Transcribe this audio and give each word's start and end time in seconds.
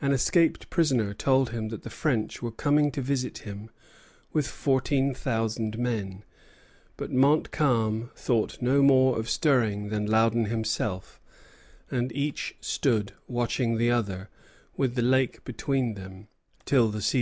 An 0.00 0.12
escaped 0.12 0.70
prisoner 0.70 1.12
told 1.12 1.50
him 1.50 1.68
that 1.68 1.82
the 1.82 1.90
French 1.90 2.40
were 2.40 2.50
coming 2.50 2.90
to 2.92 3.02
visit 3.02 3.36
him 3.46 3.68
with 4.32 4.46
fourteen 4.46 5.12
thousand 5.12 5.76
men; 5.76 6.24
but 6.96 7.12
Montcalm 7.12 8.10
thought 8.14 8.62
no 8.62 8.80
more 8.82 9.18
of 9.18 9.28
stirring 9.28 9.90
than 9.90 10.06
Loudon 10.06 10.46
himself; 10.46 11.20
and 11.90 12.10
each 12.12 12.54
stood 12.62 13.12
watching 13.28 13.76
the 13.76 13.90
other, 13.90 14.30
with 14.78 14.94
the 14.94 15.02
lake 15.02 15.44
between 15.44 15.92
them, 15.92 16.28
till 16.64 16.88
the 16.88 17.02
season 17.02 17.02
closed. 17.08 17.12